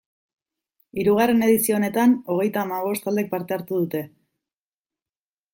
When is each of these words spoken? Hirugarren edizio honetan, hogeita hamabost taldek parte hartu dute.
Hirugarren 1.01 1.43
edizio 1.49 1.77
honetan, 1.79 2.17
hogeita 2.37 2.63
hamabost 2.63 3.07
taldek 3.09 3.31
parte 3.35 3.59
hartu 3.59 3.85
dute. 3.85 4.05